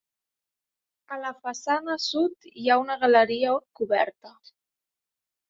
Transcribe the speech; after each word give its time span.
A 1.15 1.19
la 1.23 1.31
façana 1.47 1.97
sud 2.07 2.49
hi 2.63 2.65
ha 2.69 2.79
una 2.85 2.97
galeria 3.05 3.53
coberta. 3.81 4.35